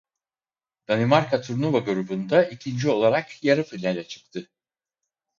Danimarka 0.87 1.39
turnuva 1.41 1.79
grubunda 1.89 2.43
ikinci 2.45 2.89
olarak 2.89 3.43
yarı 3.43 3.63
finale 3.63 4.07
çıktı. 4.07 4.49